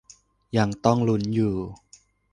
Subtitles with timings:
[0.57, 1.55] ยังต้องลุ้นอยู่